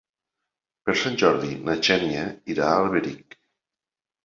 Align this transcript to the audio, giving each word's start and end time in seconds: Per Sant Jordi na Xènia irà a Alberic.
Per 0.89 0.95
Sant 1.01 1.19
Jordi 1.23 1.51
na 1.67 1.77
Xènia 1.89 2.25
irà 2.55 2.73
a 2.73 2.83
Alberic. 2.89 3.39